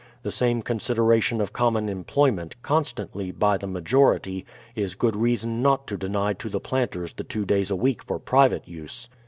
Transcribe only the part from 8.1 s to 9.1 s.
private use.